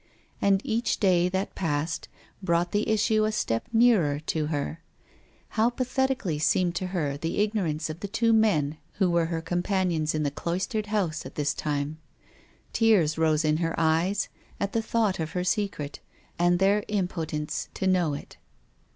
And 0.41 0.61
each 0.63 0.99
day 0.99 1.29
that 1.29 1.53
passed 1.53 2.07
brought 2.41 2.71
the 2.71 2.89
issue 2.89 3.23
a 3.23 3.31
step 3.31 3.67
nearer 3.71 4.19
to 4.21 4.47
her. 4.47 4.81
How 5.49 5.69
pathetical 5.69 6.39
seemed 6.41 6.73
to 6.77 6.87
her 6.87 7.17
the 7.17 7.37
ig 7.39 7.53
norance 7.53 7.87
of 7.87 7.99
the 7.99 8.07
two 8.07 8.33
men 8.33 8.79
who 8.93 9.11
were 9.11 9.27
her 9.27 9.43
compan 9.43 9.91
ions 9.93 10.15
in 10.15 10.23
the 10.23 10.31
cloistered 10.31 10.87
house 10.87 11.23
at 11.23 11.35
this 11.35 11.53
time. 11.53 11.99
Tears 12.73 13.19
rose 13.19 13.45
in 13.45 13.57
her 13.57 13.75
eyes 13.79 14.27
at 14.59 14.73
the 14.73 14.81
thought 14.81 15.19
of 15.19 15.33
her 15.33 15.43
secret 15.43 15.99
and 16.39 16.57
their 16.57 16.83
impotence 16.87 17.69
to 17.75 17.85
know 17.85 18.15
it. 18.15 18.37